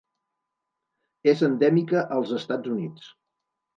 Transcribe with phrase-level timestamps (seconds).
[1.33, 3.13] És endèmica als Estats Units.